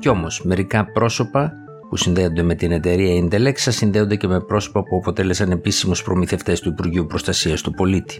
[0.00, 1.52] Κι όμως μερικά πρόσωπα
[1.88, 6.68] που συνδέονται με την εταιρεία Intelex συνδέονται και με πρόσωπα που αποτέλεσαν επίσημους προμηθευτές του
[6.68, 8.18] Υπουργείου Προστασίας του Πολίτη.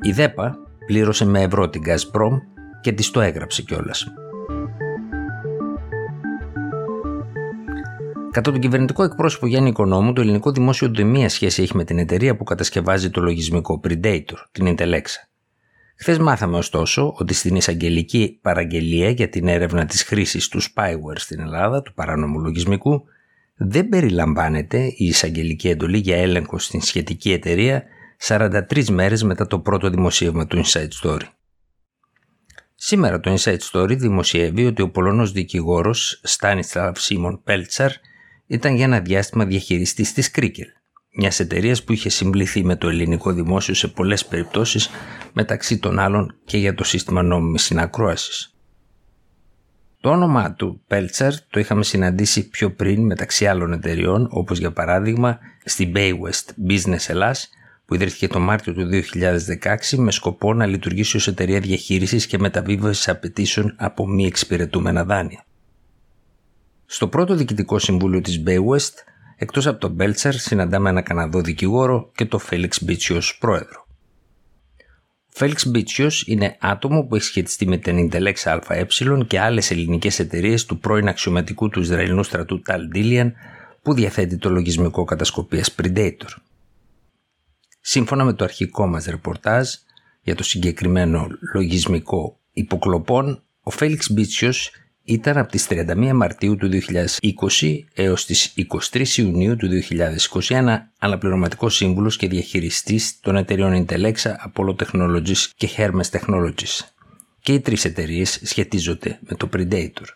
[0.00, 2.38] Η ΔΕΠΑ πλήρωσε με ευρώ την Gazprom
[2.80, 4.06] και της το έγραψε κιόλας.
[8.30, 11.98] Κατά τον κυβερνητικό εκπρόσωπο Γιάννη Οικονόμου, το ελληνικό δημόσιο ούτε μία σχέση έχει με την
[11.98, 15.31] εταιρεία που κατασκευάζει το λογισμικό Predator, την Intelexa.
[15.96, 21.40] Χθες μάθαμε ωστόσο ότι στην εισαγγελική παραγγελία για την έρευνα της χρήσης του spyware στην
[21.40, 23.04] Ελλάδα, του παράνομου λογισμικού,
[23.56, 27.84] δεν περιλαμβάνεται η εισαγγελική εντολή για έλεγχο στην σχετική εταιρεία
[28.26, 31.26] 43 μέρες μετά το πρώτο δημοσίευμα του Inside Story.
[32.74, 37.90] Σήμερα το Inside Story δημοσιεύει ότι ο Πολωνός δικηγόρος Στάνισλαβ Σίμον Πέλτσαρ
[38.46, 40.66] ήταν για ένα διάστημα διαχειριστής της Κρίκελ,
[41.14, 44.90] μιας εταιρείας που είχε συμπληθεί με το ελληνικό δημόσιο σε πολλές περιπτώσεις,
[45.32, 48.54] μεταξύ των άλλων και για το σύστημα νόμιμης συνακρόασης.
[50.00, 55.38] Το όνομα του Πέλτσαρ το είχαμε συναντήσει πιο πριν μεταξύ άλλων εταιριών, όπως για παράδειγμα
[55.64, 57.48] στη Baywest Business Ελλάς,
[57.86, 63.08] που ιδρύθηκε το Μάρτιο του 2016 με σκοπό να λειτουργήσει ως εταιρεία διαχείρισης και μεταβίβασης
[63.08, 65.44] απαιτήσεων από μη εξυπηρετούμενα δάνεια.
[66.86, 68.92] Στο πρώτο διοικητικό συμβούλιο της Baywest
[69.42, 73.86] Εκτός από τον Μπέλτσερ συναντάμε ένα Καναδό δικηγόρο και τον Φέλιξ Μπίτσιος πρόεδρο.
[75.26, 78.86] Ο Φέλιξ Μπίτσιος είναι άτομο που έχει σχετιστεί με την Intelex ΑΕ
[79.26, 83.34] και άλλες ελληνικές εταιρείες του πρώην αξιωματικού του Ισραηλινού στρατού Ταλ Ντίλιαν
[83.82, 86.34] που διαθέτει το λογισμικό κατασκοπίας Predator.
[87.80, 89.68] Σύμφωνα με το αρχικό μας ρεπορτάζ
[90.22, 94.70] για το συγκεκριμένο λογισμικό υποκλοπών, ο Φέλιξ Μπίτσιος
[95.04, 96.68] ήταν από τις 31 Μαρτίου του
[97.60, 98.54] 2020 έως τις
[98.90, 99.68] 23 Ιουνίου του
[100.48, 106.80] 2021 αναπληρωματικός σύμβουλος και διαχειριστής των εταιριών Intelexa, Apollo Technologies και Hermes Technologies.
[107.40, 110.06] Και οι τρεις εταιρείες σχετίζονται με το Predator.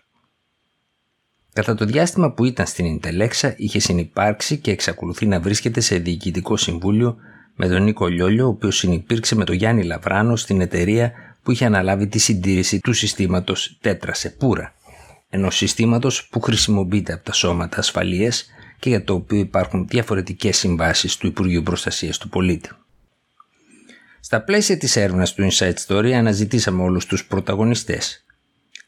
[1.53, 6.57] Κατά το διάστημα που ήταν στην Intelexa είχε συνυπάρξει και εξακολουθεί να βρίσκεται σε διοικητικό
[6.57, 7.17] συμβούλιο
[7.55, 11.65] με τον Νίκο Λιόλιο, ο οποίος συνυπήρξε με τον Γιάννη Λαβράνο στην εταιρεία που είχε
[11.65, 14.75] αναλάβει τη συντήρηση του συστήματος Τέτρα Σεπούρα,
[15.29, 18.47] ενός συστήματος που χρησιμοποιείται από τα σώματα ασφαλείας
[18.79, 22.71] και για το οποίο υπάρχουν διαφορετικές συμβάσεις του Υπουργείου Προστασίας του Πολίτη.
[24.21, 28.25] Στα πλαίσια της έρευνας του Inside Story αναζητήσαμε όλους τους πρωταγωνιστές,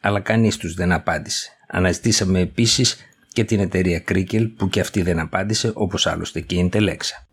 [0.01, 1.51] αλλά κανείς τους δεν απάντησε.
[1.69, 2.97] Αναζητήσαμε επίσης
[3.33, 7.28] και την εταιρεία Κρίκελ που και αυτή δεν απάντησε όπως άλλωστε και η Intelexa.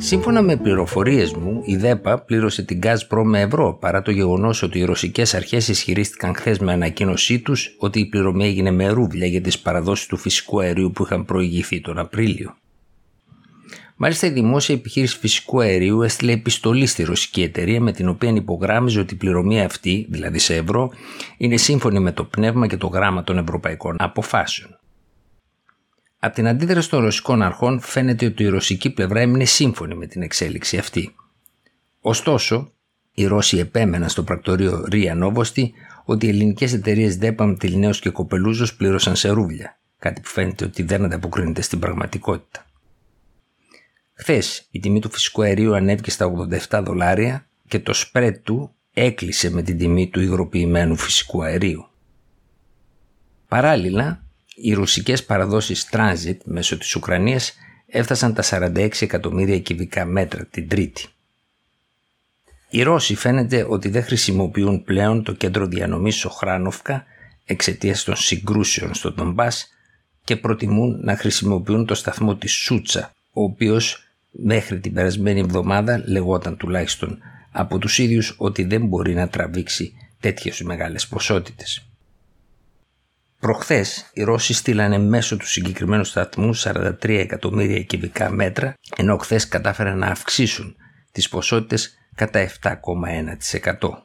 [0.00, 4.78] Σύμφωνα με πληροφορίες μου, η ΔΕΠΑ πλήρωσε την Gazprom με ευρώ παρά το γεγονός ότι
[4.78, 9.40] οι ρωσικές αρχές ισχυρίστηκαν χθες με ανακοίνωσή τους ότι η πληρωμή έγινε με ρούβλια για
[9.40, 12.56] τις παραδόσεις του φυσικού αερίου που είχαν προηγηθεί τον Απρίλιο.
[13.96, 19.00] Μάλιστα, η δημόσια επιχείρηση φυσικού αερίου έστειλε επιστολή στη ρωσική εταιρεία με την οποία υπογράμμιζε
[19.00, 20.90] ότι η πληρωμή αυτή, δηλαδή σε ευρώ,
[21.36, 24.77] είναι σύμφωνη με το πνεύμα και το γράμμα των ευρωπαϊκών αποφάσεων.
[26.18, 30.22] Από την αντίδραση των ρωσικών αρχών φαίνεται ότι η ρωσική πλευρά έμεινε σύμφωνη με την
[30.22, 31.14] εξέλιξη αυτή.
[32.00, 32.72] Ωστόσο,
[33.14, 35.72] οι Ρώσοι επέμεναν στο πρακτορείο Ρία Νόβοστη
[36.04, 40.82] ότι οι ελληνικές εταιρείες Δέπαμ, Τιλνέο και Κοπελούζος πλήρωσαν σε ρούβλια, κάτι που φαίνεται ότι
[40.82, 42.66] δεν ανταποκρίνεται στην πραγματικότητα.
[44.14, 46.32] Χθες η τιμή του φυσικού αερίου ανέβηκε στα
[46.68, 51.88] 87 δολάρια και το spread του έκλεισε με την τιμή του υγροποιημένου φυσικού αερίου.
[53.48, 54.22] Παράλληλα,
[54.60, 57.54] οι ρουσικές παραδόσεις transit μέσω της Ουκρανίας
[57.86, 61.06] έφτασαν τα 46 εκατομμύρια κυβικά μέτρα την Τρίτη.
[62.70, 67.04] Οι Ρώσοι φαίνεται ότι δεν χρησιμοποιούν πλέον το κέντρο διανομής Σοχράνοφκα
[67.44, 69.68] εξαιτίας των συγκρούσεων στο Ντομπάς
[70.24, 76.56] και προτιμούν να χρησιμοποιούν το σταθμό της Σούτσα, ο οποίος μέχρι την περασμένη εβδομάδα λεγόταν
[76.56, 77.18] τουλάχιστον
[77.52, 81.87] από τους ίδιους ότι δεν μπορεί να τραβήξει τέτοιες μεγάλες ποσότητες.
[83.40, 89.98] Προχθές οι Ρώσοι στείλανε μέσω του συγκεκριμένου σταθμού 43 εκατομμύρια κυβικά μέτρα, ενώ χθες κατάφεραν
[89.98, 90.76] να αυξήσουν
[91.12, 94.02] τις ποσότητες κατά 7,1%.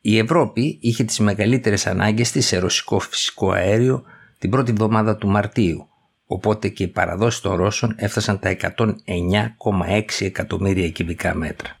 [0.00, 4.02] Η Ευρώπη είχε τις μεγαλύτερες ανάγκες της σε ρωσικό φυσικό αέριο
[4.38, 5.88] την πρώτη εβδομάδα του Μαρτίου,
[6.26, 11.80] οπότε και οι παραδόσεις των Ρώσων έφτασαν τα 109,6 εκατομμύρια κυβικά μέτρα.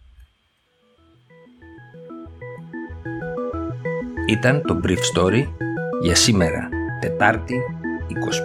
[4.32, 5.44] ήταν το Brief Story
[6.02, 6.68] για σήμερα,
[7.00, 7.54] Τετάρτη,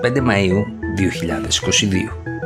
[0.03, 0.63] 25 Μαΐου
[0.95, 2.36] 2022.